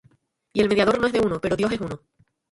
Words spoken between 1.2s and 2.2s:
pero Dios es uno.